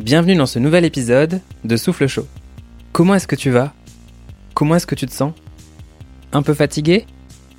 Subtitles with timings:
[0.00, 2.28] Bienvenue dans ce nouvel épisode de Souffle Chaud.
[2.92, 3.72] Comment est-ce que tu vas?
[4.54, 5.32] Comment est-ce que tu te sens?
[6.32, 7.04] Un peu fatigué?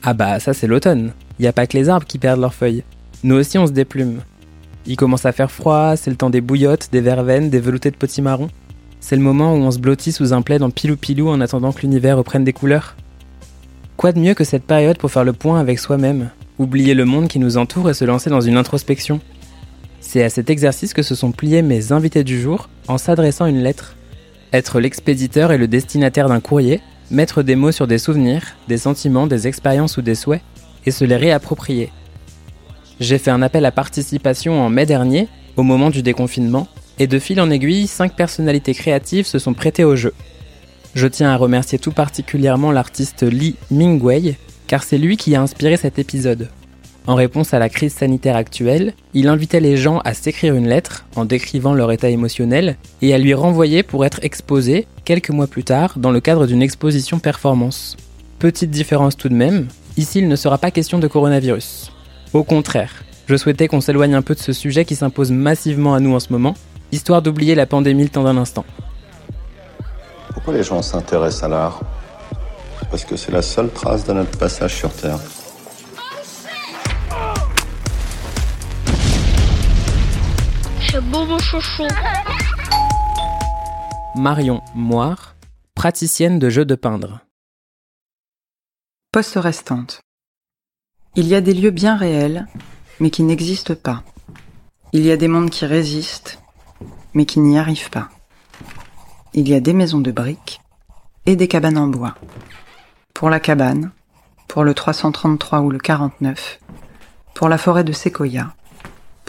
[0.04, 1.12] Ah bah ça c'est l'automne.
[1.38, 2.86] Il n'y a pas que les arbres qui perdent leurs feuilles.
[3.26, 4.22] Nous aussi on se déplume.
[4.86, 7.98] Il commence à faire froid, c'est le temps des bouillottes, des verveines, des veloutés de
[7.98, 8.48] potimarron.
[9.02, 11.82] C'est le moment où on se blottit sous un plaid en pilou-pilou en attendant que
[11.82, 12.96] l'univers reprenne des couleurs.
[13.98, 17.28] Quoi de mieux que cette période pour faire le point avec soi-même, oublier le monde
[17.28, 19.20] qui nous entoure et se lancer dans une introspection
[20.02, 23.62] C'est à cet exercice que se sont pliés mes invités du jour en s'adressant une
[23.62, 23.96] lettre.
[24.54, 29.28] Être l'expéditeur et le destinataire d'un courrier, mettre des mots sur des souvenirs, des sentiments,
[29.28, 30.42] des expériences ou des souhaits,
[30.86, 31.92] et se les réapproprier.
[33.00, 35.28] J'ai fait un appel à participation en mai dernier,
[35.58, 39.84] au moment du déconfinement, et de fil en aiguille, cinq personnalités créatives se sont prêtées
[39.84, 40.14] au jeu.
[40.96, 45.78] Je tiens à remercier tout particulièrement l'artiste Lee Mingwei, car c'est lui qui a inspiré
[45.78, 46.50] cet épisode.
[47.10, 51.08] En réponse à la crise sanitaire actuelle, il invitait les gens à s'écrire une lettre
[51.16, 55.64] en décrivant leur état émotionnel et à lui renvoyer pour être exposé, quelques mois plus
[55.64, 57.98] tard, dans le cadre d'une exposition performance.
[58.38, 61.92] Petite différence tout de même, ici il ne sera pas question de coronavirus.
[62.34, 66.00] Au contraire, je souhaitais qu'on s'éloigne un peu de ce sujet qui s'impose massivement à
[66.00, 66.54] nous en ce moment,
[66.92, 68.66] histoire d'oublier la pandémie le temps d'un instant.
[70.32, 71.82] Pourquoi les gens s'intéressent à l'art?
[72.92, 75.18] Parce que c'est la seule trace de notre passage sur Terre.
[80.92, 81.88] C'est beau mon chouchou.
[84.16, 85.36] Marion Moire,
[85.76, 87.20] praticienne de jeux de peindre.
[89.12, 90.02] Poste restante.
[91.16, 92.48] Il y a des lieux bien réels,
[93.00, 94.04] mais qui n'existent pas.
[94.92, 96.42] Il y a des mondes qui résistent,
[97.14, 98.10] mais qui n'y arrivent pas.
[99.34, 100.60] Il y a des maisons de briques
[101.28, 102.16] et des cabanes en bois.
[103.14, 103.92] Pour la cabane,
[104.48, 106.60] pour le 333 ou le 49,
[107.36, 108.56] pour la forêt de séquoia,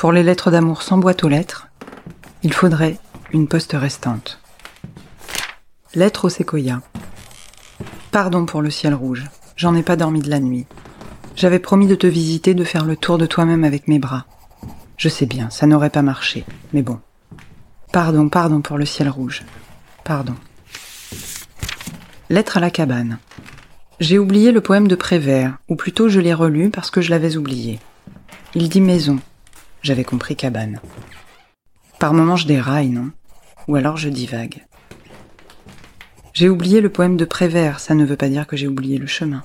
[0.01, 1.69] pour les lettres d'amour sans boîte aux lettres,
[2.43, 2.97] il faudrait
[3.35, 4.41] une poste restante.
[5.95, 6.81] Lettre au séquoia.
[8.11, 10.65] Pardon pour le ciel rouge, j'en ai pas dormi de la nuit.
[11.37, 14.25] J'avais promis de te visiter, de faire le tour de toi-même avec mes bras.
[14.97, 16.99] Je sais bien, ça n'aurait pas marché, mais bon.
[17.93, 19.43] Pardon, pardon pour le ciel rouge.
[20.03, 20.35] Pardon.
[22.31, 23.19] Lettre à la cabane.
[24.01, 27.37] J'ai oublié le poème de Prévert, ou plutôt je l'ai relu parce que je l'avais
[27.37, 27.81] oublié.
[28.55, 29.19] Il dit maison.
[29.83, 30.81] J'avais compris cabane.
[31.99, 33.11] Par moments je déraille, non?
[33.69, 34.67] Ou alors je divague.
[36.33, 39.07] J'ai oublié le poème de Prévert, ça ne veut pas dire que j'ai oublié le
[39.07, 39.43] chemin.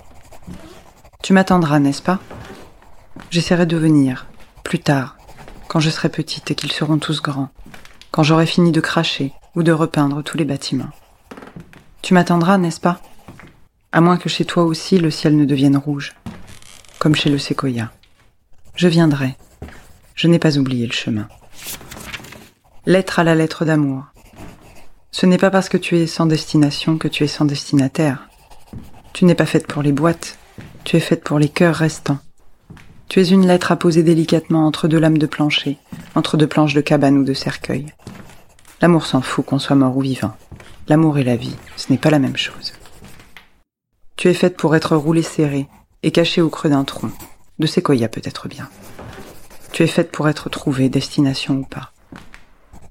[1.23, 2.19] Tu m'attendras, n'est-ce pas?
[3.31, 4.27] J'essaierai de venir,
[4.63, 5.17] plus tard,
[5.67, 7.49] quand je serai petite et qu'ils seront tous grands,
[8.11, 10.91] quand j'aurai fini de cracher ou de repeindre tous les bâtiments.
[12.01, 13.01] Tu m'attendras, n'est-ce pas?
[13.91, 16.13] À moins que chez toi aussi le ciel ne devienne rouge,
[16.99, 17.91] comme chez le séquoia.
[18.75, 19.37] Je viendrai.
[20.15, 21.27] Je n'ai pas oublié le chemin.
[22.85, 24.05] Lettre à la lettre d'amour.
[25.11, 28.29] Ce n'est pas parce que tu es sans destination que tu es sans destinataire.
[29.11, 30.39] Tu n'es pas faite pour les boîtes,
[30.85, 32.19] tu es faite pour les cœurs restants.
[33.09, 35.77] Tu es une lettre à poser délicatement entre deux lames de plancher,
[36.15, 37.93] entre deux planches de cabane ou de cercueil.
[38.81, 40.35] L'amour s'en fout qu'on soit mort ou vivant.
[40.87, 42.73] L'amour et la vie, ce n'est pas la même chose.
[44.15, 45.67] Tu es faite pour être roulée serrée
[46.03, 47.11] et cachée au creux d'un tronc,
[47.59, 48.69] de séquoia peut-être bien.
[49.75, 51.91] Tu es faite pour être trouvée, destination ou pas.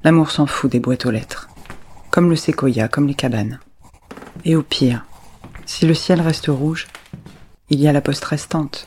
[0.03, 1.49] L'amour s'en fout des boîtes aux lettres,
[2.11, 3.59] comme le séquoia, comme les cabanes.
[4.45, 5.07] Et au pire,
[5.65, 6.89] si le ciel reste rouge,
[7.71, 8.87] il y a la poste restante.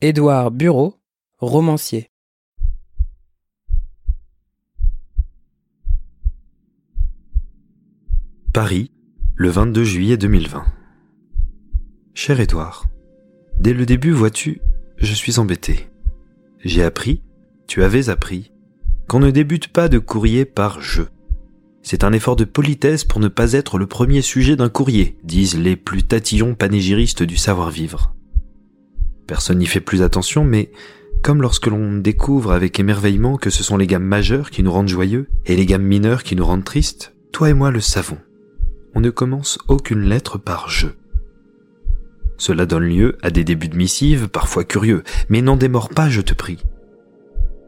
[0.00, 0.98] Édouard Bureau,
[1.38, 2.10] romancier.
[8.52, 8.90] Paris,
[9.36, 10.64] le 22 juillet 2020.
[12.14, 12.86] Cher Édouard,
[13.58, 14.60] dès le début, vois-tu,
[14.96, 15.88] je suis embêté.
[16.64, 17.22] J'ai appris,
[17.66, 18.52] tu avais appris,
[19.08, 21.02] qu'on ne débute pas de courrier par je.
[21.82, 25.56] C'est un effort de politesse pour ne pas être le premier sujet d'un courrier, disent
[25.56, 28.14] les plus tatillons panégyristes du savoir-vivre.
[29.26, 30.70] Personne n'y fait plus attention, mais
[31.22, 34.88] comme lorsque l'on découvre avec émerveillement que ce sont les gammes majeures qui nous rendent
[34.88, 38.18] joyeux et les gammes mineures qui nous rendent tristes, toi et moi le savons.
[38.94, 40.88] On ne commence aucune lettre par je.
[42.38, 46.20] Cela donne lieu à des débuts de missives parfois curieux, mais n'en démords pas, je
[46.20, 46.58] te prie.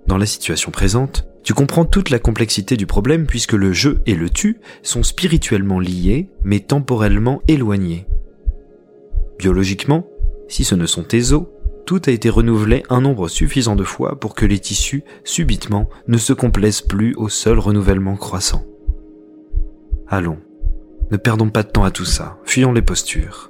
[0.06, 4.14] Dans la situation présente, tu comprends toute la complexité du problème puisque le je et
[4.14, 8.06] le tu sont spirituellement liés, mais temporellement éloignés.
[9.38, 10.06] Biologiquement,
[10.48, 11.44] si ce ne sont tes os,
[11.86, 16.18] tout a été renouvelé un nombre suffisant de fois pour que les tissus, subitement, ne
[16.18, 18.64] se complaisent plus au seul renouvellement croissant.
[20.06, 20.38] Allons,
[21.10, 23.47] ne perdons pas de temps à tout ça, fuyons les postures.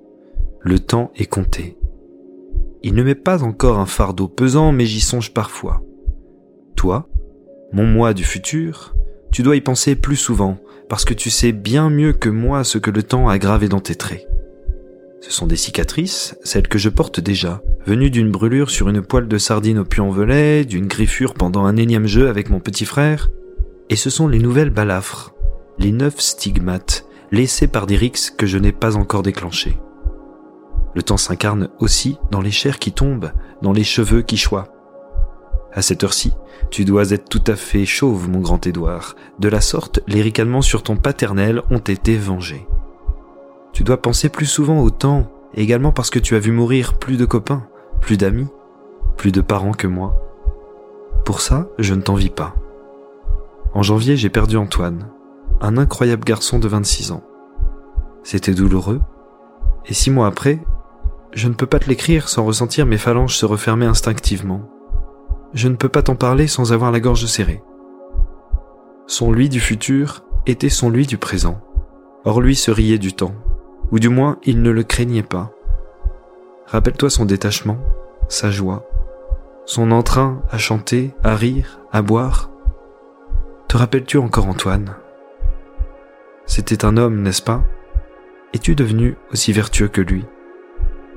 [0.68, 1.78] Le temps est compté.
[2.82, 5.82] Il ne m'est pas encore un fardeau pesant, mais j'y songe parfois.
[6.76, 7.08] Toi,
[7.72, 8.94] mon moi du futur,
[9.32, 10.58] tu dois y penser plus souvent,
[10.90, 13.80] parce que tu sais bien mieux que moi ce que le temps a gravé dans
[13.80, 14.28] tes traits.
[15.22, 19.26] Ce sont des cicatrices, celles que je porte déjà, venues d'une brûlure sur une poêle
[19.26, 23.30] de sardines au puy-en-velay, d'une griffure pendant un énième jeu avec mon petit frère,
[23.88, 25.34] et ce sont les nouvelles balafres,
[25.78, 29.78] les neuf stigmates, laissés par des rixes que je n'ai pas encore déclenchés.
[30.98, 33.30] Le temps s'incarne aussi dans les chairs qui tombent,
[33.62, 34.66] dans les cheveux qui choient.
[35.72, 36.32] À cette heure-ci,
[36.72, 39.14] tu dois être tout à fait chauve, mon grand Édouard.
[39.38, 42.66] De la sorte, les ricanements sur ton paternel ont été vengés.
[43.72, 47.16] Tu dois penser plus souvent au temps, également parce que tu as vu mourir plus
[47.16, 47.68] de copains,
[48.00, 48.48] plus d'amis,
[49.16, 50.20] plus de parents que moi.
[51.24, 52.56] Pour ça, je ne t'envie pas.
[53.72, 55.06] En janvier, j'ai perdu Antoine,
[55.60, 57.22] un incroyable garçon de 26 ans.
[58.24, 59.00] C'était douloureux,
[59.86, 60.58] et six mois après,
[61.38, 64.68] je ne peux pas te l'écrire sans ressentir mes phalanges se refermer instinctivement.
[65.54, 67.62] Je ne peux pas t'en parler sans avoir la gorge serrée.
[69.06, 71.60] Son lui du futur était son lui du présent.
[72.24, 73.36] Or lui se riait du temps,
[73.92, 75.52] ou du moins il ne le craignait pas.
[76.66, 77.78] Rappelle-toi son détachement,
[78.28, 78.88] sa joie,
[79.64, 82.50] son entrain à chanter, à rire, à boire.
[83.68, 84.96] Te rappelles-tu encore Antoine?
[86.46, 87.62] C'était un homme, n'est-ce pas?
[88.54, 90.24] Es-tu devenu aussi vertueux que lui?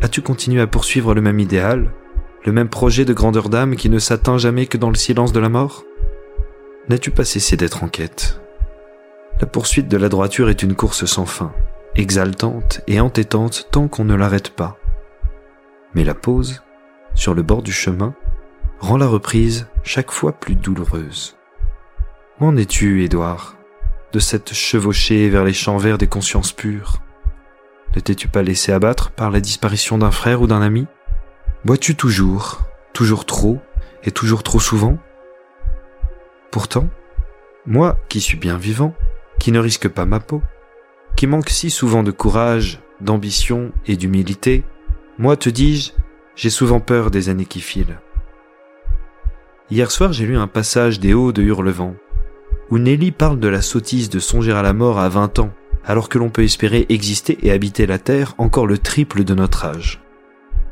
[0.02, 1.92] As-tu continué à poursuivre le même idéal,
[2.44, 5.40] le même projet de grandeur d'âme qui ne s'atteint jamais que dans le silence de
[5.40, 5.84] la mort?
[6.90, 8.42] N'as-tu pas cessé d'être en quête?
[9.40, 11.54] La poursuite de la droiture est une course sans fin,
[11.96, 14.80] exaltante et entêtante tant qu'on ne l'arrête pas.
[15.94, 16.64] Mais la pause,
[17.14, 18.16] sur le bord du chemin,
[18.80, 21.38] rend la reprise chaque fois plus douloureuse.
[22.40, 23.56] Où en es-tu, Édouard,
[24.14, 27.02] de cette chevauchée vers les champs verts des consciences pures?
[27.96, 30.88] Ne t'es-tu pas laissé abattre par la disparition d'un frère ou d'un ami?
[31.66, 32.62] Bois-tu toujours,
[32.94, 33.60] toujours trop,
[34.04, 34.98] et toujours trop souvent?
[36.52, 36.90] Pourtant,
[37.66, 38.96] moi qui suis bien vivant,
[39.40, 40.42] qui ne risque pas ma peau,
[41.16, 44.64] qui manque si souvent de courage, d'ambition et d'humilité,
[45.18, 45.92] moi te dis-je,
[46.36, 48.00] j'ai souvent peur des années qui filent.
[49.70, 51.96] Hier soir j'ai lu un passage des Hauts de Hurlevent,
[52.70, 55.54] où Nelly parle de la sottise de songer à la mort à 20 ans,
[55.86, 59.66] alors que l'on peut espérer exister et habiter la Terre encore le triple de notre
[59.66, 60.02] âge.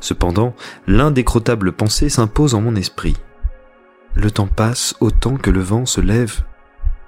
[0.00, 0.54] Cependant,
[0.86, 3.16] l'indécrottable pensée s'impose en mon esprit.
[4.14, 6.42] Le temps passe autant que le vent se lève,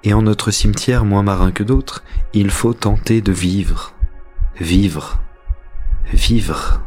[0.03, 2.03] et en notre cimetière moins marin que d'autres,
[2.33, 3.93] il faut tenter de vivre.
[4.59, 5.19] Vivre.
[6.11, 6.81] Vivre.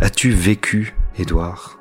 [0.00, 1.78] As-tu vécu, Édouard?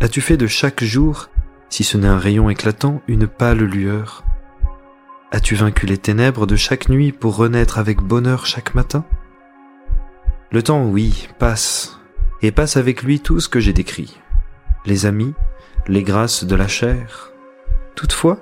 [0.00, 1.28] As-tu fait de chaque jour,
[1.68, 4.24] si ce n'est un rayon éclatant, une pâle lueur?
[5.34, 9.04] As-tu vaincu les ténèbres de chaque nuit pour renaître avec bonheur chaque matin?
[10.52, 11.98] Le temps, oui, passe,
[12.40, 14.20] et passe avec lui tout ce que j'ai décrit.
[14.86, 15.34] Les amis,
[15.88, 17.32] les grâces de la chair.
[17.96, 18.38] Toutefois,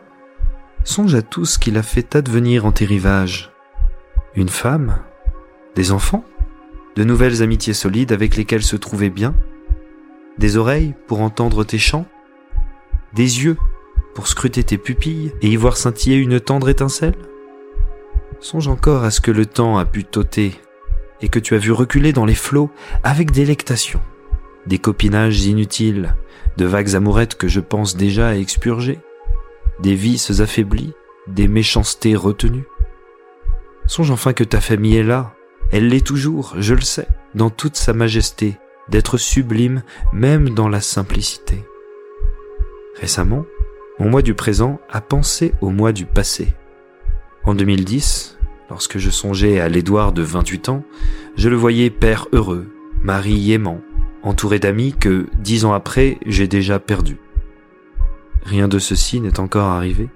[0.85, 3.55] songe à tout ce qu'il a fait advenir en tes rivages.
[4.35, 4.99] Une femme,
[5.75, 6.27] des enfants,
[6.97, 9.35] de nouvelles amitiés solides avec lesquelles se trouver bien,
[10.37, 12.05] des oreilles pour entendre tes chants,
[13.15, 13.57] des yeux
[14.15, 17.15] pour scruter tes pupilles et y voir scintiller une tendre étincelle?
[18.41, 20.55] Songe encore à ce que le temps a pu t'ôter
[21.21, 22.71] et que tu as vu reculer dans les flots
[23.05, 24.01] avec délectation.
[24.67, 26.17] Des copinages inutiles,
[26.57, 28.99] de vagues amourettes que je pense déjà à expurger,
[29.81, 30.93] des vices affaiblis,
[31.29, 32.67] des méchancetés retenues.
[33.87, 35.35] Songe enfin que ta famille est là,
[35.71, 38.57] elle l'est toujours, je le sais, dans toute sa majesté,
[38.89, 41.65] d'être sublime même dans la simplicité.
[43.01, 43.47] Récemment,
[44.03, 46.49] mon moi du présent a pensé au moi du passé.
[47.45, 48.37] En 2010,
[48.69, 50.83] Lorsque je songeais à l'Édouard de 28 ans,
[51.37, 52.67] je le voyais père heureux,
[53.03, 53.81] mari aimant,
[54.23, 57.19] entouré d'amis que, dix ans après, j'ai déjà perdus.
[58.45, 60.09] Rien de ceci n'est encore arrivé.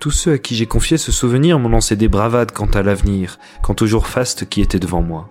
[0.00, 3.38] Tous ceux à qui j'ai confié ce souvenir m'ont lancé des bravades quant à l'avenir,
[3.62, 5.28] quant au jour faste qui était devant moi.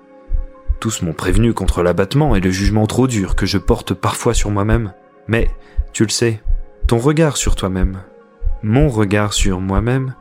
[0.79, 4.51] Tous m'ont prévenu contre l'abattement et le jugement trop dur que je porte parfois sur
[4.51, 4.93] moi-même.
[5.27, 5.49] Mais,
[5.93, 6.41] tu le sais,
[6.89, 8.01] ton regard sur toi-même,
[8.63, 10.15] mon regard sur moi-même,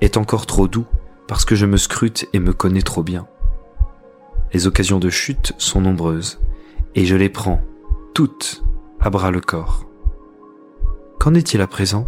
[0.00, 0.86] est encore trop doux
[1.28, 3.26] parce que je me scrute et me connais trop bien.
[4.54, 6.40] Les occasions de chute sont nombreuses,
[6.94, 7.60] et je les prends,
[8.14, 8.64] toutes,
[9.00, 9.84] à bras le corps.
[11.20, 12.06] Qu'en est-il à présent?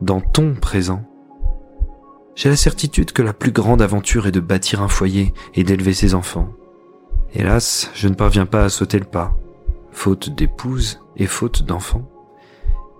[0.00, 1.02] Dans ton présent
[2.34, 5.92] J'ai la certitude que la plus grande aventure est de bâtir un foyer et d'élever
[5.92, 6.54] ses enfants.
[7.34, 9.36] Hélas, je ne parviens pas à sauter le pas,
[9.92, 12.08] faute d'épouse et faute d'enfants,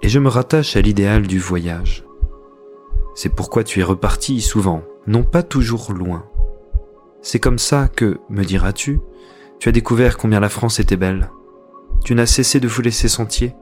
[0.03, 2.05] et je me rattache à l'idéal du voyage.
[3.15, 6.27] C'est pourquoi tu es reparti souvent, non pas toujours loin.
[7.23, 9.01] C'est comme ça que, me diras-tu,
[9.59, 11.31] tu as découvert combien la France était belle.
[12.05, 13.55] Tu n'as cessé de fouler ses sentiers,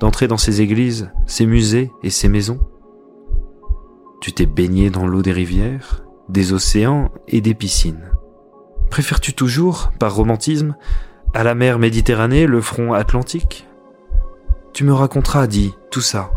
[0.00, 2.58] d'entrer dans ces églises, ces musées et ces maisons
[4.20, 8.10] Tu t'es baigné dans l'eau des rivières, des océans et des piscines.
[8.90, 10.76] Préfères-tu toujours, par romantisme,
[11.34, 13.66] à la mer Méditerranée le front atlantique?
[14.74, 16.32] Tu me raconteras, dit, tout ça,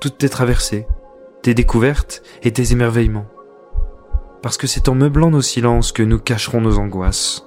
[0.00, 0.86] toutes tes traversées,
[1.42, 3.26] tes découvertes et tes émerveillements.
[4.40, 7.46] Parce que c'est en meublant nos silences que nous cacherons nos angoisses.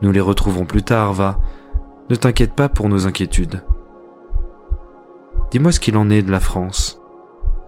[0.00, 1.38] Nous les retrouverons plus tard, va.
[2.08, 3.62] Ne t'inquiète pas pour nos inquiétudes.
[5.50, 6.98] Dis-moi ce qu'il en est de la France.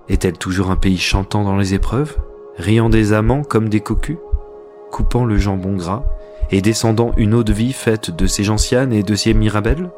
[0.09, 2.17] Est-elle toujours un pays chantant dans les épreuves,
[2.57, 4.17] riant des amants comme des cocus,
[4.91, 6.05] coupant le jambon gras
[6.51, 9.91] et descendant une eau de vie faite de ses gentianes et de ses mirabelles?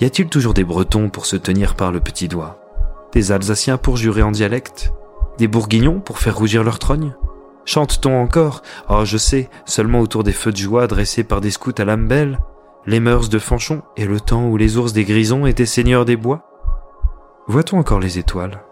[0.00, 2.58] Y a-t-il toujours des Bretons pour se tenir par le petit doigt?
[3.12, 4.92] Des Alsaciens pour jurer en dialecte?
[5.38, 7.14] Des Bourguignons pour faire rougir leur trogne?
[7.64, 8.62] Chante-t-on encore?
[8.90, 12.08] Oh, je sais, seulement autour des feux de joie dressés par des scouts à l'âme
[12.08, 12.38] belle,
[12.86, 16.16] les mœurs de Fanchon et le temps où les ours des Grisons étaient seigneurs des
[16.16, 16.42] bois?
[17.46, 18.62] Voit-on encore les étoiles?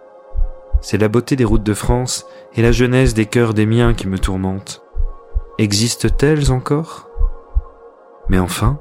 [0.81, 4.09] C'est la beauté des routes de France et la jeunesse des cœurs des miens qui
[4.09, 4.83] me tourmentent.
[5.59, 7.09] Existent-elles encore?
[8.29, 8.81] Mais enfin,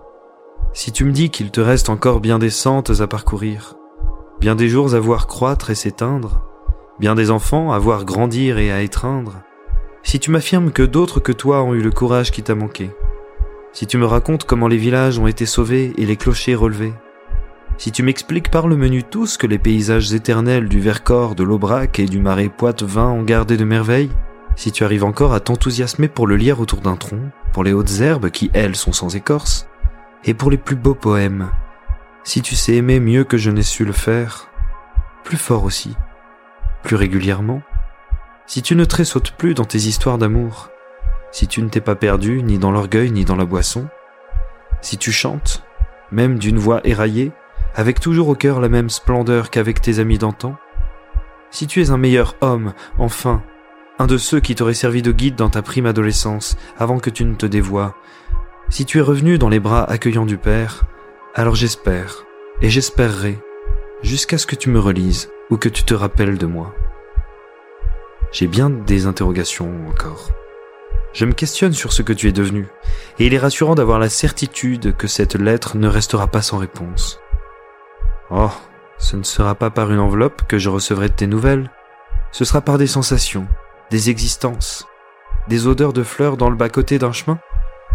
[0.73, 3.75] si tu me dis qu'il te reste encore bien des sentes à parcourir,
[4.39, 6.43] bien des jours à voir croître et s'éteindre,
[6.99, 9.41] bien des enfants à voir grandir et à étreindre,
[10.03, 12.89] si tu m'affirmes que d'autres que toi ont eu le courage qui t'a manqué,
[13.73, 16.93] si tu me racontes comment les villages ont été sauvés et les clochers relevés,
[17.77, 21.99] si tu m'expliques par le menu tous que les paysages éternels du Vercors, de l'Aubrac
[21.99, 24.11] et du marais Poitevin ont gardé de merveilles,
[24.55, 27.99] si tu arrives encore à t'enthousiasmer pour le lire autour d'un tronc, pour les hautes
[27.99, 29.67] herbes qui, elles, sont sans écorce,
[30.23, 31.51] et pour les plus beaux poèmes,
[32.23, 34.47] si tu sais aimer mieux que je n'ai su le faire,
[35.23, 35.95] plus fort aussi,
[36.83, 37.61] plus régulièrement,
[38.45, 40.69] si tu ne tressautes plus dans tes histoires d'amour,
[41.31, 43.87] si tu ne t'es pas perdu ni dans l'orgueil ni dans la boisson,
[44.81, 45.63] si tu chantes,
[46.11, 47.31] même d'une voix éraillée,
[47.75, 50.55] avec toujours au cœur la même splendeur qu'avec tes amis d'antan,
[51.49, 53.43] si tu es un meilleur homme, enfin,
[53.99, 57.23] un de ceux qui t'auraient servi de guide dans ta prime adolescence, avant que tu
[57.23, 57.95] ne te dévoies,
[58.71, 60.85] si tu es revenu dans les bras accueillants du Père,
[61.35, 62.23] alors j'espère,
[62.61, 63.37] et j'espérerai,
[64.01, 66.73] jusqu'à ce que tu me relises ou que tu te rappelles de moi.
[68.31, 70.29] J'ai bien des interrogations encore.
[71.11, 72.65] Je me questionne sur ce que tu es devenu,
[73.19, 77.19] et il est rassurant d'avoir la certitude que cette lettre ne restera pas sans réponse.
[78.29, 78.51] Oh,
[78.97, 81.69] ce ne sera pas par une enveloppe que je recevrai de tes nouvelles,
[82.31, 83.47] ce sera par des sensations,
[83.89, 84.87] des existences,
[85.49, 87.37] des odeurs de fleurs dans le bas-côté d'un chemin.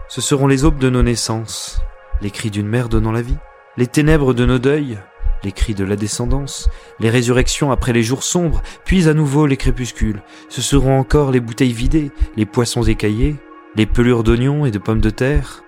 [0.09, 1.81] Ce seront les aubes de nos naissances,
[2.21, 3.37] les cris d'une mère donnant la vie,
[3.77, 4.99] les ténèbres de nos deuils,
[5.43, 6.69] les cris de la descendance,
[7.01, 10.23] les résurrections après les jours sombres, puis à nouveau les crépuscules.
[10.49, 13.37] Ce seront encore les bouteilles vidées, les poissons écaillés,
[13.75, 15.65] les pelures d'oignons et de pommes de terre,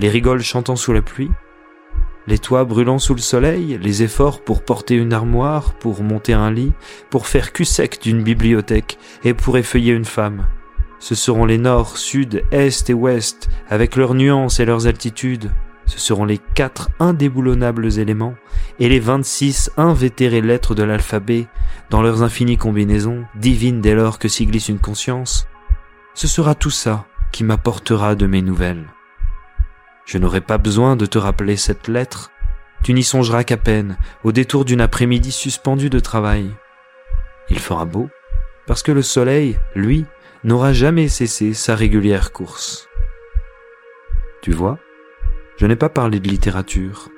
[0.00, 1.30] les rigoles chantant sous la pluie,
[2.26, 6.50] les toits brûlant sous le soleil, les efforts pour porter une armoire, pour monter un
[6.50, 6.72] lit,
[7.08, 10.46] pour faire cul sec d'une bibliothèque et pour effeuiller une femme.
[11.00, 15.50] Ce seront les nord, sud, est et ouest, avec leurs nuances et leurs altitudes.
[15.86, 18.34] Ce seront les quatre indéboulonnables éléments
[18.78, 21.46] et les vingt-six invétérées lettres de l'alphabet,
[21.88, 25.46] dans leurs infinies combinaisons, divines dès lors que s'y glisse une conscience.
[26.14, 28.84] Ce sera tout ça qui m'apportera de mes nouvelles.
[30.04, 32.30] Je n'aurai pas besoin de te rappeler cette lettre,
[32.82, 36.50] tu n'y songeras qu'à peine, au détour d'une après-midi suspendue de travail.
[37.50, 38.08] Il fera beau,
[38.66, 40.04] parce que le soleil, lui,
[40.44, 42.88] n'aura jamais cessé sa régulière course.
[44.42, 44.78] Tu vois,
[45.56, 47.08] je n'ai pas parlé de littérature,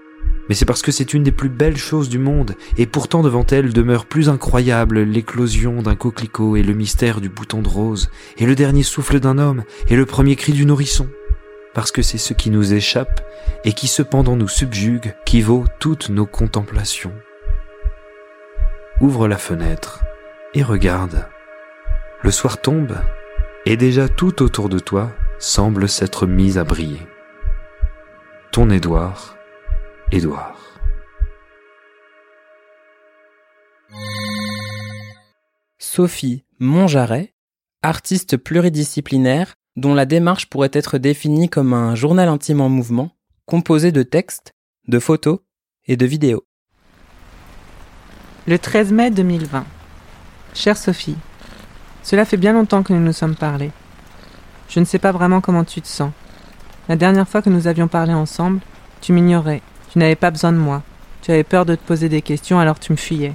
[0.48, 3.46] mais c'est parce que c'est une des plus belles choses du monde, et pourtant devant
[3.46, 8.46] elle demeure plus incroyable l'éclosion d'un coquelicot et le mystère du bouton de rose, et
[8.46, 11.08] le dernier souffle d'un homme, et le premier cri du nourrisson.
[11.72, 13.20] Parce que c'est ce qui nous échappe,
[13.64, 17.14] et qui cependant nous subjugue, qui vaut toutes nos contemplations.
[19.00, 20.02] Ouvre la fenêtre,
[20.54, 21.28] et regarde.
[22.22, 22.96] Le soir tombe,
[23.66, 27.00] et déjà tout autour de toi semble s'être mis à briller
[28.52, 29.36] ton Édouard,
[30.10, 30.58] Édouard.
[35.78, 37.32] Sophie Monjaret,
[37.82, 43.12] artiste pluridisciplinaire dont la démarche pourrait être définie comme un journal intime en mouvement,
[43.46, 44.52] composé de textes,
[44.88, 45.38] de photos
[45.86, 46.44] et de vidéos.
[48.48, 49.64] Le 13 mai 2020.
[50.54, 51.16] Chère Sophie,
[52.02, 53.70] cela fait bien longtemps que nous nous sommes parlé.
[54.68, 56.12] Je ne sais pas vraiment comment tu te sens.
[56.88, 58.60] La dernière fois que nous avions parlé ensemble,
[59.00, 60.82] tu m'ignorais, tu n'avais pas besoin de moi,
[61.22, 63.34] tu avais peur de te poser des questions alors tu me fuyais.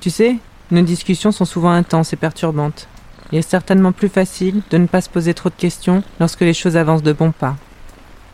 [0.00, 0.36] Tu sais,
[0.70, 2.88] nos discussions sont souvent intenses et perturbantes.
[3.32, 6.54] Il est certainement plus facile de ne pas se poser trop de questions lorsque les
[6.54, 7.56] choses avancent de bons pas.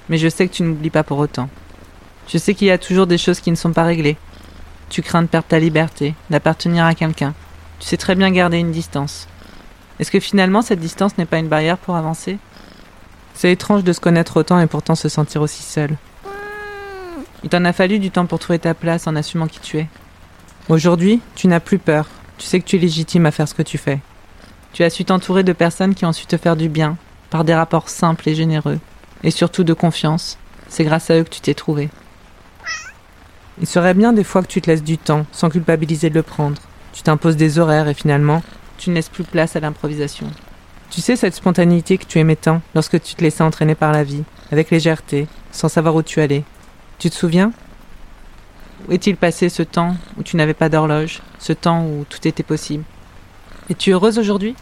[0.09, 1.49] Mais je sais que tu n'oublies pas pour autant.
[2.29, 4.17] Je sais qu'il y a toujours des choses qui ne sont pas réglées.
[4.91, 7.35] Tu crains de perdre ta liberté, d'appartenir à quelqu'un.
[7.85, 9.29] Tu sais très bien garder une distance.
[10.01, 12.39] Est-ce que finalement cette distance n'est pas une barrière pour avancer?
[13.35, 15.99] C'est étrange de se connaître autant et pourtant se sentir aussi seul.
[17.43, 19.87] Il t'en a fallu du temps pour trouver ta place en assumant qui tu es.
[20.71, 22.09] Aujourd'hui, tu n'as plus peur.
[22.39, 24.01] Tu sais que tu es légitime à faire ce que tu fais.
[24.73, 26.97] Tu as su t'entourer de personnes qui ont su te faire du bien,
[27.29, 28.79] par des rapports simples et généreux,
[29.23, 30.39] et surtout de confiance.
[30.69, 31.91] C'est grâce à eux que tu t'es trouvé.
[33.61, 36.23] Il serait bien des fois que tu te laisses du temps, sans culpabiliser de le
[36.23, 36.63] prendre.
[36.95, 38.41] Tu t'imposes des horaires et finalement,
[38.79, 40.31] tu ne laisses plus place à l'improvisation.
[40.91, 44.05] Tu sais cette spontanéité que tu aimais tant lorsque tu te laissais entraîner par la
[44.05, 44.23] vie,
[44.53, 46.45] avec légèreté, sans savoir où tu allais.
[47.01, 47.51] Tu te souviens?
[48.87, 52.45] Où est-il passé ce temps où tu n'avais pas d'horloge, ce temps où tout était
[52.45, 52.85] possible?
[53.69, 54.55] Es-tu heureuse aujourd'hui?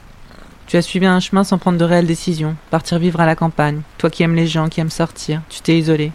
[0.67, 3.83] Tu as suivi un chemin sans prendre de réelles décisions, partir vivre à la campagne,
[3.99, 6.13] toi qui aimes les gens, qui aimes sortir, tu t'es isolé.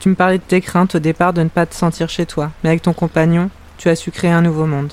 [0.00, 2.50] Tu me parlais de tes craintes au départ de ne pas te sentir chez toi,
[2.64, 3.48] mais avec ton compagnon,
[3.78, 4.92] tu as su créer un nouveau monde.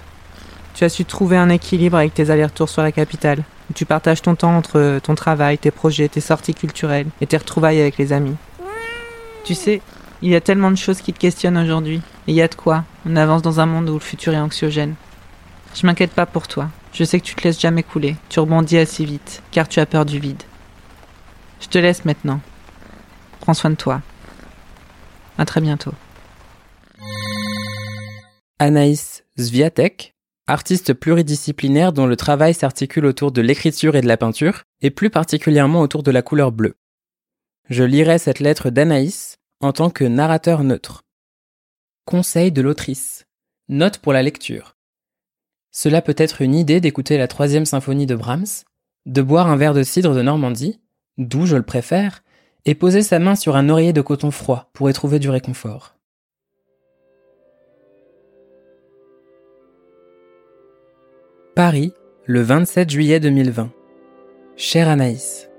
[0.74, 4.36] Tu as su trouver un équilibre avec tes allers-retours sur la capitale, tu partages ton
[4.36, 8.36] temps entre ton travail, tes projets, tes sorties culturelles et tes retrouvailles avec les amis.
[9.46, 9.82] Tu sais,
[10.22, 12.56] il y a tellement de choses qui te questionnent aujourd'hui, et il y a de
[12.56, 12.84] quoi.
[13.06, 14.96] On avance dans un monde où le futur est anxiogène.
[15.74, 16.70] Je m'inquiète pas pour toi.
[16.94, 18.16] Je sais que tu te laisses jamais couler.
[18.30, 20.44] Tu rebondis assez vite, car tu as peur du vide.
[21.60, 22.40] Je te laisse maintenant.
[23.40, 24.02] Prends soin de toi.
[25.38, 25.94] À très bientôt.
[28.60, 30.14] Anaïs Zviatek,
[30.48, 35.10] artiste pluridisciplinaire dont le travail s'articule autour de l'écriture et de la peinture, et plus
[35.10, 36.76] particulièrement autour de la couleur bleue.
[37.70, 41.04] Je lirai cette lettre d'Anaïs en tant que narrateur neutre.
[42.06, 43.26] Conseil de l'autrice.
[43.70, 44.76] Note pour la lecture.
[45.72, 48.66] Cela peut être une idée d'écouter la troisième symphonie de Brahms,
[49.06, 50.82] de boire un verre de cidre de Normandie,
[51.18, 52.24] d'où je le préfère,
[52.66, 55.96] et poser sa main sur un oreiller de coton froid pour y trouver du réconfort.
[61.56, 61.94] Paris,
[62.26, 63.70] le 27 juillet 2020.
[64.56, 65.52] Chère Anaïs,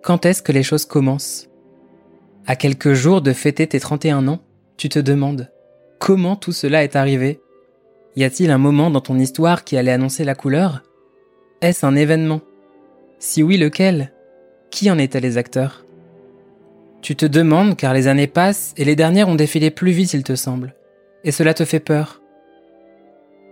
[0.00, 1.48] quand est-ce que les choses commencent?
[2.46, 4.38] À quelques jours de fêter tes 31 ans,
[4.76, 5.50] tu te demandes
[5.98, 7.40] comment tout cela est arrivé?
[8.14, 10.84] Y a-t-il un moment dans ton histoire qui allait annoncer la couleur?
[11.62, 12.40] Est-ce un événement?
[13.18, 14.12] Si oui, lequel?
[14.70, 15.84] Qui en étaient les acteurs?
[17.02, 20.22] Tu te demandes car les années passent et les dernières ont défilé plus vite, il
[20.22, 20.76] te semble.
[21.24, 22.22] Et cela te fait peur?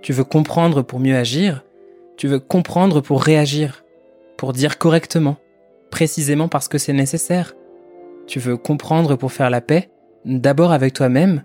[0.00, 1.64] Tu veux comprendre pour mieux agir,
[2.16, 3.84] tu veux comprendre pour réagir,
[4.36, 5.36] pour dire correctement,
[5.90, 7.54] précisément parce que c'est nécessaire.
[8.26, 9.90] Tu veux comprendre pour faire la paix,
[10.24, 11.42] d'abord avec toi-même,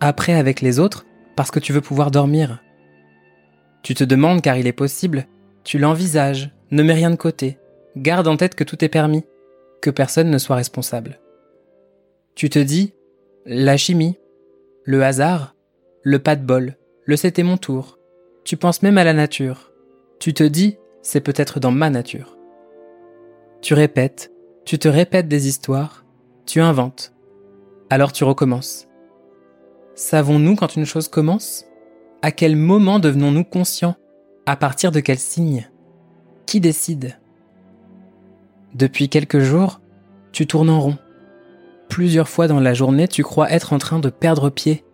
[0.00, 2.62] après avec les autres, parce que tu veux pouvoir dormir.
[3.82, 5.26] Tu te demandes car il est possible,
[5.64, 7.58] tu l'envisages, ne mets rien de côté,
[7.96, 9.24] garde en tête que tout est permis,
[9.80, 11.20] que personne ne soit responsable.
[12.34, 12.94] Tu te dis,
[13.46, 14.18] la chimie,
[14.84, 15.54] le hasard,
[16.02, 17.98] le pas de bol, le c'était mon tour.
[18.44, 19.67] Tu penses même à la nature.
[20.18, 22.36] Tu te dis, c'est peut-être dans ma nature.
[23.62, 24.32] Tu répètes,
[24.64, 26.04] tu te répètes des histoires,
[26.44, 27.12] tu inventes.
[27.88, 28.88] Alors tu recommences.
[29.94, 31.66] Savons-nous quand une chose commence?
[32.20, 33.94] À quel moment devenons-nous conscients?
[34.44, 35.70] À partir de quel signe?
[36.46, 37.18] Qui décide?
[38.74, 39.80] Depuis quelques jours,
[40.32, 40.98] tu tournes en rond.
[41.88, 44.84] Plusieurs fois dans la journée, tu crois être en train de perdre pied.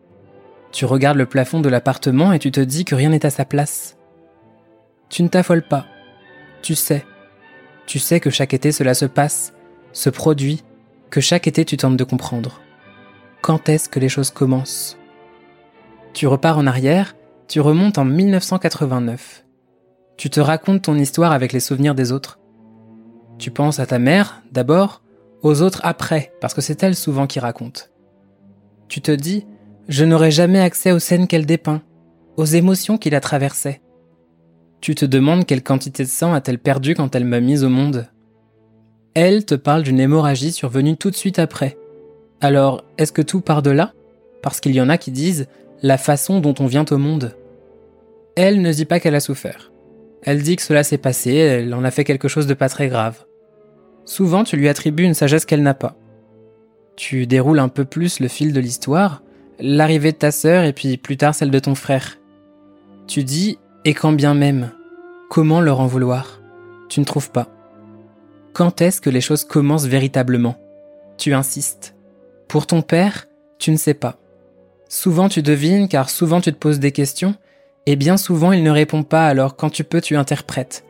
[0.70, 3.44] Tu regardes le plafond de l'appartement et tu te dis que rien n'est à sa
[3.44, 3.96] place.
[5.14, 5.86] Tu ne t'affoles pas.
[6.60, 7.06] Tu sais.
[7.86, 9.54] Tu sais que chaque été cela se passe,
[9.92, 10.64] se produit,
[11.08, 12.60] que chaque été tu tentes de comprendre.
[13.40, 14.98] Quand est-ce que les choses commencent?
[16.14, 17.14] Tu repars en arrière,
[17.46, 19.44] tu remontes en 1989.
[20.16, 22.40] Tu te racontes ton histoire avec les souvenirs des autres.
[23.38, 25.00] Tu penses à ta mère, d'abord,
[25.42, 27.92] aux autres après, parce que c'est elle souvent qui raconte.
[28.88, 29.46] Tu te dis,
[29.86, 31.82] je n'aurai jamais accès aux scènes qu'elle dépeint,
[32.36, 33.80] aux émotions qui la traversaient.
[34.84, 38.06] Tu te demandes quelle quantité de sang a-t-elle perdu quand elle m'a mise au monde?
[39.14, 41.78] Elle te parle d'une hémorragie survenue tout de suite après.
[42.42, 43.94] Alors, est-ce que tout part de là?
[44.42, 45.46] Parce qu'il y en a qui disent
[45.80, 47.34] la façon dont on vient au monde.
[48.36, 49.72] Elle ne dit pas qu'elle a souffert.
[50.22, 52.88] Elle dit que cela s'est passé, elle en a fait quelque chose de pas très
[52.88, 53.24] grave.
[54.04, 55.96] Souvent, tu lui attribues une sagesse qu'elle n'a pas.
[56.94, 59.22] Tu déroules un peu plus le fil de l'histoire,
[59.58, 62.18] l'arrivée de ta sœur et puis plus tard celle de ton frère.
[63.06, 64.70] Tu dis, et quand bien même,
[65.28, 66.40] comment leur en vouloir
[66.88, 67.48] Tu ne trouves pas.
[68.52, 70.56] Quand est-ce que les choses commencent véritablement?
[71.18, 71.94] Tu insistes.
[72.48, 73.26] Pour ton père,
[73.58, 74.18] tu ne sais pas.
[74.88, 77.34] Souvent tu devines car souvent tu te poses des questions,
[77.86, 80.84] et bien souvent il ne répond pas alors quand tu peux tu interprètes.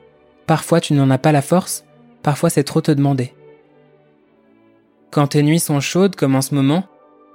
[0.46, 1.85] Parfois tu n'en as pas la force,
[2.22, 3.35] parfois c'est trop te demander.
[5.11, 6.85] Quand tes nuits sont chaudes comme en ce moment,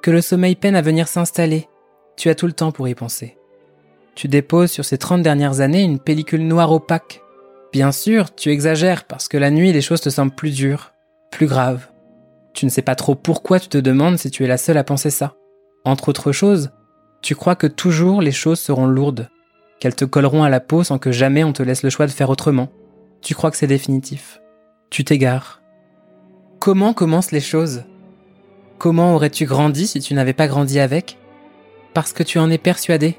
[0.03, 1.67] que le sommeil peine à venir s'installer,
[2.17, 3.38] tu as tout le temps pour y penser.
[4.19, 7.21] Tu déposes sur ces 30 dernières années une pellicule noire opaque.
[7.71, 10.91] Bien sûr, tu exagères parce que la nuit les choses te semblent plus dures,
[11.31, 11.87] plus graves.
[12.53, 14.83] Tu ne sais pas trop pourquoi tu te demandes si tu es la seule à
[14.83, 15.35] penser ça.
[15.85, 16.71] Entre autres choses,
[17.21, 19.29] tu crois que toujours les choses seront lourdes,
[19.79, 22.11] qu'elles te colleront à la peau sans que jamais on te laisse le choix de
[22.11, 22.67] faire autrement.
[23.21, 24.41] Tu crois que c'est définitif.
[24.89, 25.61] Tu t'égares.
[26.59, 27.83] Comment commencent les choses?
[28.79, 31.17] Comment aurais-tu grandi si tu n'avais pas grandi avec?
[31.93, 33.15] Parce que tu en es persuadé.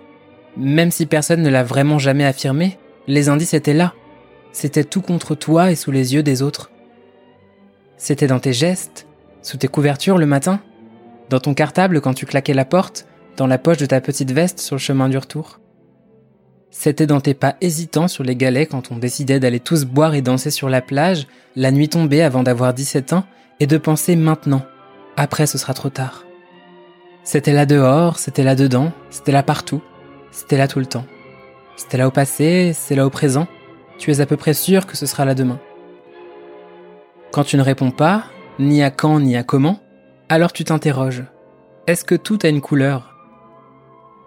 [0.56, 3.94] Même si personne ne l'a vraiment jamais affirmé, les indices étaient là.
[4.52, 6.70] C'était tout contre toi et sous les yeux des autres.
[7.96, 9.06] C'était dans tes gestes,
[9.42, 10.60] sous tes couvertures le matin,
[11.28, 14.58] dans ton cartable quand tu claquais la porte, dans la poche de ta petite veste
[14.58, 15.60] sur le chemin du retour.
[16.70, 20.22] C'était dans tes pas hésitants sur les galets quand on décidait d'aller tous boire et
[20.22, 23.24] danser sur la plage, la nuit tombée avant d'avoir 17 ans,
[23.58, 24.62] et de penser maintenant,
[25.16, 26.24] après, ce sera trop tard.
[27.24, 29.82] C'était là dehors, c'était là dedans, c'était là partout,
[30.32, 31.04] c'était là tout le temps.
[31.76, 33.46] C'était là au passé, c'est là au présent.
[33.98, 35.58] Tu es à peu près sûr que ce sera là demain.
[37.32, 38.24] Quand tu ne réponds pas,
[38.58, 39.80] ni à quand ni à comment,
[40.28, 41.24] alors tu t'interroges.
[41.86, 43.14] Est-ce que tout a une couleur?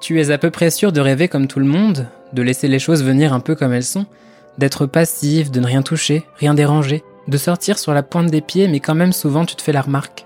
[0.01, 2.79] Tu es à peu près sûr de rêver comme tout le monde, de laisser les
[2.79, 4.05] choses venir un peu comme elles sont,
[4.57, 8.67] d'être passif, de ne rien toucher, rien déranger, de sortir sur la pointe des pieds,
[8.67, 10.25] mais quand même souvent tu te fais la remarque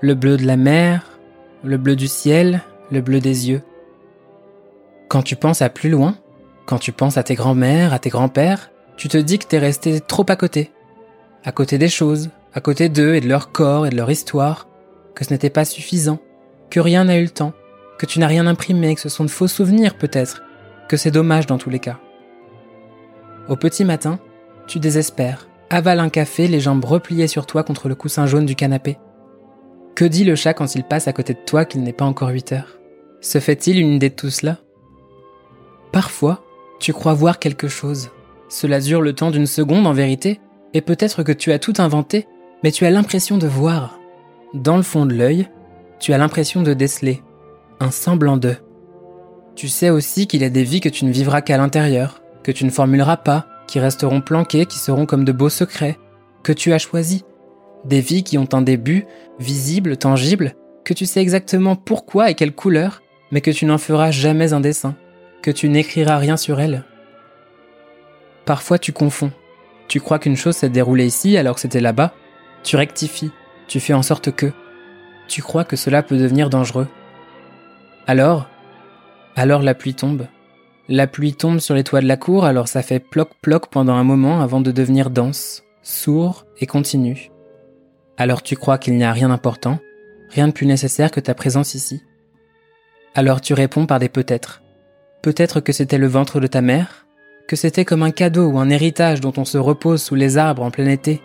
[0.00, 1.18] le bleu de la mer,
[1.64, 3.62] le bleu du ciel, le bleu des yeux.
[5.08, 6.16] Quand tu penses à plus loin,
[6.66, 10.00] quand tu penses à tes grands-mères, à tes grands-pères, tu te dis que t'es resté
[10.00, 10.72] trop à côté.
[11.44, 14.66] À côté des choses, à côté d'eux et de leur corps et de leur histoire,
[15.14, 16.18] que ce n'était pas suffisant,
[16.70, 17.52] que rien n'a eu le temps,
[17.98, 20.42] que tu n'as rien imprimé, que ce sont de faux souvenirs peut-être,
[20.88, 21.98] que c'est dommage dans tous les cas.
[23.48, 24.18] Au petit matin,
[24.66, 28.56] tu désespères, avales un café, les jambes repliées sur toi contre le coussin jaune du
[28.56, 28.98] canapé.
[29.94, 32.30] Que dit le chat quand il passe à côté de toi qu'il n'est pas encore
[32.30, 32.78] 8 heures?
[33.20, 34.58] Se fait-il une idée de tout cela?
[35.92, 36.42] Parfois,
[36.78, 38.10] tu crois voir quelque chose.
[38.48, 40.40] Cela dure le temps d'une seconde en vérité,
[40.74, 42.26] et peut-être que tu as tout inventé,
[42.62, 43.98] mais tu as l'impression de voir.
[44.54, 45.48] Dans le fond de l'œil,
[45.98, 47.22] tu as l'impression de déceler
[47.80, 48.56] un semblant d'eux.
[49.54, 52.52] Tu sais aussi qu'il y a des vies que tu ne vivras qu'à l'intérieur, que
[52.52, 55.98] tu ne formuleras pas, qui resteront planquées, qui seront comme de beaux secrets,
[56.42, 57.24] que tu as choisis,
[57.84, 59.06] des vies qui ont un début,
[59.38, 64.10] visible, tangible, que tu sais exactement pourquoi et quelle couleur, mais que tu n'en feras
[64.10, 64.94] jamais un dessin,
[65.42, 66.84] que tu n'écriras rien sur elles.
[68.44, 69.32] Parfois tu confonds.
[69.88, 72.14] Tu crois qu'une chose s'est déroulée ici alors que c'était là-bas.
[72.62, 73.32] Tu rectifies.
[73.68, 74.52] Tu fais en sorte que.
[75.28, 76.88] Tu crois que cela peut devenir dangereux.
[78.06, 78.48] Alors,
[79.34, 80.26] alors la pluie tombe.
[80.88, 84.04] La pluie tombe sur les toits de la cour, alors ça fait ploc-ploc pendant un
[84.04, 87.32] moment avant de devenir dense, sourd et continu.
[88.16, 89.80] Alors tu crois qu'il n'y a rien d'important,
[90.30, 92.02] rien de plus nécessaire que ta présence ici.
[93.16, 94.62] Alors tu réponds par des peut-être.
[95.26, 97.04] Peut-être que c'était le ventre de ta mère,
[97.48, 100.62] que c'était comme un cadeau ou un héritage dont on se repose sous les arbres
[100.62, 101.20] en plein été.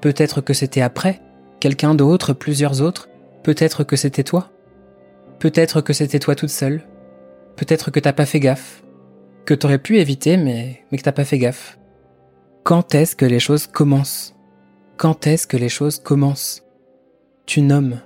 [0.00, 1.20] Peut-être que c'était après,
[1.60, 3.10] quelqu'un d'autre, plusieurs autres,
[3.42, 4.50] peut-être que c'était toi.
[5.38, 6.80] Peut-être que c'était toi toute seule.
[7.56, 8.82] Peut-être que t'as pas fait gaffe.
[9.44, 11.78] Que t'aurais pu éviter, mais, mais que t'as pas fait gaffe.
[12.62, 14.34] Quand est-ce que les choses commencent?
[14.96, 16.64] Quand est-ce que les choses commencent?
[17.44, 18.00] Tu nommes.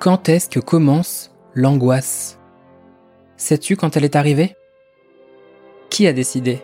[0.00, 2.39] Quand est-ce que commence l'angoisse?
[3.40, 4.54] Sais-tu quand elle est arrivée?
[5.88, 6.62] Qui a décidé?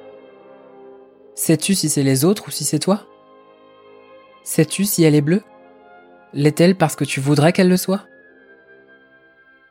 [1.34, 3.06] Sais-tu si c'est les autres ou si c'est toi?
[4.44, 5.42] Sais-tu si elle est bleue?
[6.34, 8.06] L'est-elle parce que tu voudrais qu'elle le soit?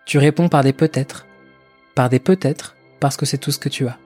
[0.07, 1.27] Tu réponds par des peut-être.
[1.93, 3.99] Par des peut-être parce que c'est tout ce que tu as.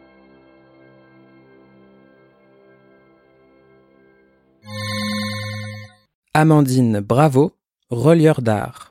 [6.34, 7.54] Amandine Bravo,
[7.90, 8.89] relieur d'art.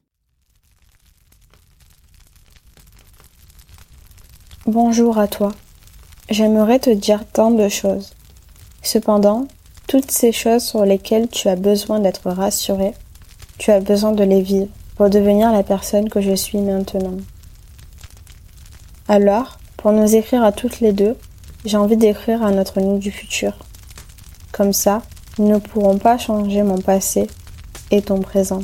[4.71, 5.53] Bonjour à toi.
[6.29, 8.13] J'aimerais te dire tant de choses.
[8.83, 9.49] Cependant,
[9.87, 12.93] toutes ces choses sur lesquelles tu as besoin d'être rassuré,
[13.57, 17.17] tu as besoin de les vivre pour devenir la personne que je suis maintenant.
[19.09, 21.17] Alors, pour nous écrire à toutes les deux,
[21.65, 23.55] j'ai envie d'écrire à notre nous du futur.
[24.53, 25.01] Comme ça,
[25.39, 27.27] ils ne pourront pas changer mon passé
[27.91, 28.61] et ton présent.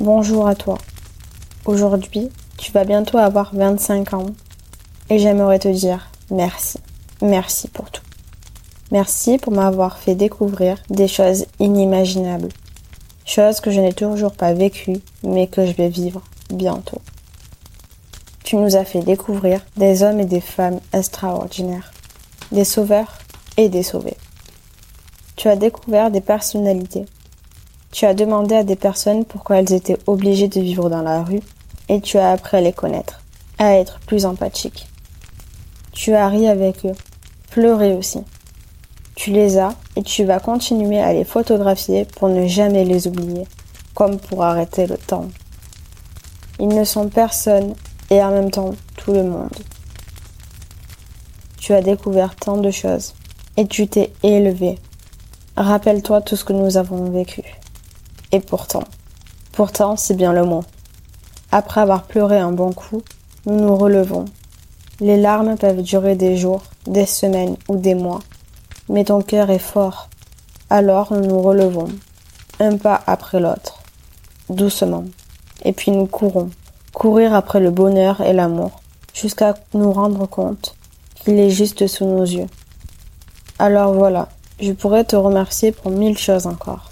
[0.00, 0.76] Bonjour à toi.
[1.64, 2.28] Aujourd'hui,
[2.64, 4.26] tu vas bientôt avoir 25 ans
[5.10, 6.78] et j'aimerais te dire merci.
[7.20, 8.00] Merci pour tout.
[8.90, 12.48] Merci pour m'avoir fait découvrir des choses inimaginables.
[13.26, 17.02] Choses que je n'ai toujours pas vécues mais que je vais vivre bientôt.
[18.44, 21.92] Tu nous as fait découvrir des hommes et des femmes extraordinaires,
[22.50, 23.18] des sauveurs
[23.58, 24.16] et des sauvés.
[25.36, 27.04] Tu as découvert des personnalités,
[27.92, 31.42] Tu as demandé à des personnes pourquoi elles étaient obligées de vivre dans la rue
[31.88, 33.20] et tu as appris à les connaître,
[33.58, 34.88] à être plus empathique.
[35.92, 36.94] Tu as ri avec eux,
[37.50, 38.20] pleuré aussi.
[39.14, 43.46] Tu les as et tu vas continuer à les photographier pour ne jamais les oublier,
[43.94, 45.28] comme pour arrêter le temps.
[46.58, 47.74] Ils ne sont personne
[48.10, 49.56] et en même temps tout le monde.
[51.58, 53.14] Tu as découvert tant de choses
[53.56, 54.78] et tu t'es élevé.
[55.56, 57.42] Rappelle-toi tout ce que nous avons vécu.
[58.32, 58.84] Et pourtant,
[59.52, 60.64] pourtant c'est bien le mot.
[61.56, 63.02] Après avoir pleuré un bon coup,
[63.46, 64.24] nous nous relevons.
[64.98, 68.18] Les larmes peuvent durer des jours, des semaines ou des mois,
[68.88, 70.08] mais ton cœur est fort.
[70.68, 71.86] Alors nous nous relevons,
[72.58, 73.84] un pas après l'autre,
[74.50, 75.04] doucement,
[75.64, 76.50] et puis nous courons,
[76.92, 78.80] courir après le bonheur et l'amour,
[79.12, 80.74] jusqu'à nous rendre compte
[81.14, 82.48] qu'il est juste sous nos yeux.
[83.60, 86.90] Alors voilà, je pourrais te remercier pour mille choses encore.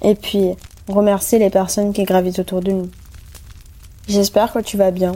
[0.00, 0.54] Et puis,
[0.88, 2.88] remercier les personnes qui gravitent autour de nous.
[4.08, 5.12] J'espère que tu vas bien.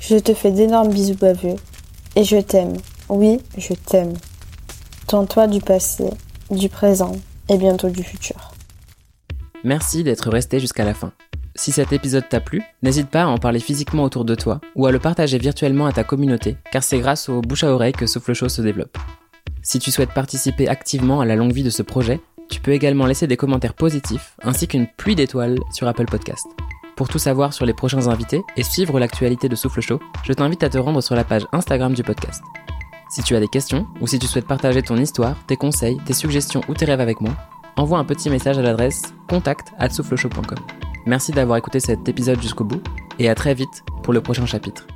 [0.00, 1.54] Je te fais d'énormes bisous baveux.
[2.16, 2.76] Et je t'aime.
[3.08, 4.14] Oui, je t'aime.
[5.06, 6.10] Ton toi du passé,
[6.50, 7.12] du présent
[7.48, 8.52] et bientôt du futur.
[9.62, 11.12] Merci d'être resté jusqu'à la fin.
[11.54, 14.86] Si cet épisode t'a plu, n'hésite pas à en parler physiquement autour de toi ou
[14.86, 18.06] à le partager virtuellement à ta communauté, car c'est grâce au bouche à oreille que
[18.06, 18.98] Souffle Chaud se développe.
[19.62, 23.06] Si tu souhaites participer activement à la longue vie de ce projet, tu peux également
[23.06, 26.44] laisser des commentaires positifs ainsi qu'une pluie d'étoiles sur Apple Podcast.
[27.02, 30.62] Pour tout savoir sur les prochains invités et suivre l'actualité de Souffle Chaud, je t'invite
[30.62, 32.44] à te rendre sur la page Instagram du podcast.
[33.10, 36.12] Si tu as des questions ou si tu souhaites partager ton histoire, tes conseils, tes
[36.12, 37.32] suggestions ou tes rêves avec moi,
[37.74, 40.58] envoie un petit message à l'adresse contact@soufflechaud.com.
[41.04, 42.80] Merci d'avoir écouté cet épisode jusqu'au bout
[43.18, 44.86] et à très vite pour le prochain chapitre.